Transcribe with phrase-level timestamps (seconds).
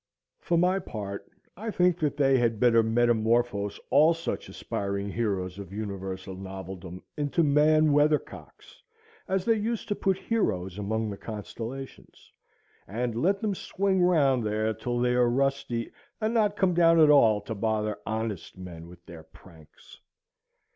[0.39, 5.71] For my part, I think that they had better metamorphose all such aspiring heroes of
[5.71, 8.81] universal noveldom into man weathercocks,
[9.27, 12.31] as they used to put heroes among the constellations,
[12.87, 17.11] and let them swing round there till they are rusty, and not come down at
[17.11, 19.99] all to bother honest men with their pranks.